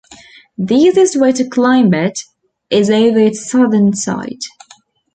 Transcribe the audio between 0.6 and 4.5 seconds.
easiest way to climb it is over its southern side.